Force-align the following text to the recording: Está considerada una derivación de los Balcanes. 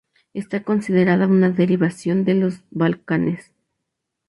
Está 0.33 0.63
considerada 0.63 1.27
una 1.27 1.51
derivación 1.51 2.25
de 2.25 2.33
los 2.33 2.63
Balcanes. 2.71 3.53